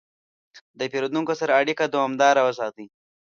[0.79, 2.85] د پیرودونکو سره اړیکه دوامداره وساتئ.